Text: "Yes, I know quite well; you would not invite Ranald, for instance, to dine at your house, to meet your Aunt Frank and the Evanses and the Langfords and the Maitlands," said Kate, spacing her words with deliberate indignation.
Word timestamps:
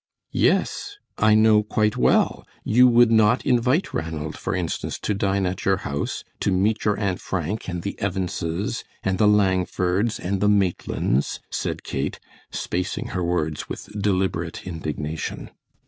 "Yes, 0.33 0.97
I 1.19 1.35
know 1.35 1.61
quite 1.61 1.95
well; 1.95 2.43
you 2.63 2.87
would 2.87 3.11
not 3.11 3.45
invite 3.45 3.93
Ranald, 3.93 4.35
for 4.35 4.55
instance, 4.55 4.97
to 4.97 5.13
dine 5.13 5.45
at 5.45 5.63
your 5.63 5.77
house, 5.85 6.23
to 6.39 6.49
meet 6.51 6.85
your 6.85 6.97
Aunt 6.99 7.21
Frank 7.21 7.69
and 7.69 7.83
the 7.83 7.95
Evanses 8.01 8.83
and 9.03 9.19
the 9.19 9.27
Langfords 9.27 10.17
and 10.19 10.41
the 10.41 10.49
Maitlands," 10.49 11.39
said 11.51 11.83
Kate, 11.83 12.19
spacing 12.49 13.09
her 13.09 13.23
words 13.23 13.69
with 13.69 13.89
deliberate 14.01 14.65
indignation. 14.65 15.51